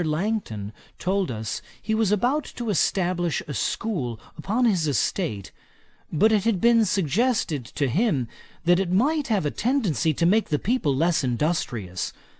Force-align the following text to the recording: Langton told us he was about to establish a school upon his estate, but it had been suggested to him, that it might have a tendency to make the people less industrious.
Langton 0.03 0.73
told 0.97 1.29
us 1.29 1.61
he 1.79 1.93
was 1.93 2.11
about 2.11 2.43
to 2.45 2.71
establish 2.71 3.43
a 3.47 3.53
school 3.53 4.19
upon 4.35 4.65
his 4.65 4.87
estate, 4.87 5.51
but 6.11 6.31
it 6.31 6.43
had 6.43 6.59
been 6.59 6.85
suggested 6.85 7.63
to 7.65 7.87
him, 7.87 8.27
that 8.65 8.79
it 8.79 8.91
might 8.91 9.27
have 9.27 9.45
a 9.45 9.51
tendency 9.51 10.11
to 10.11 10.25
make 10.25 10.49
the 10.49 10.57
people 10.57 10.95
less 10.95 11.23
industrious. 11.23 12.13